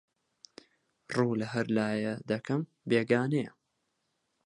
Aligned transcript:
ڕوو 1.13 1.39
لەهەر 1.41 1.65
لایێ 1.77 2.13
دەکەم 2.31 2.61
بێگانەیە 2.89 3.51